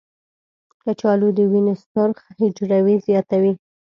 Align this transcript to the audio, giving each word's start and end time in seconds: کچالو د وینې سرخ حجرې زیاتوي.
کچالو 0.83 1.29
د 1.37 1.39
وینې 1.51 1.75
سرخ 1.89 2.17
حجرې 2.39 2.95
زیاتوي. 3.07 3.53